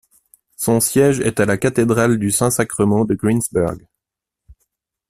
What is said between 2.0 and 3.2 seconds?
du Saint-Sacrement de